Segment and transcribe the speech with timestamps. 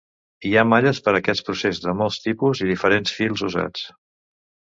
[0.47, 3.87] Hi ha malles per a aquest procés de molts tipus i diferents fils usats.